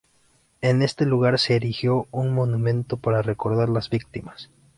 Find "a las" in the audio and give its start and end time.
3.69-3.91